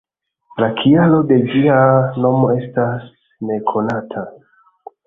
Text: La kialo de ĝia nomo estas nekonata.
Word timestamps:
La 0.63 0.69
kialo 0.79 1.19
de 1.33 1.37
ĝia 1.51 1.77
nomo 2.27 2.51
estas 2.57 3.07
nekonata. 3.53 4.27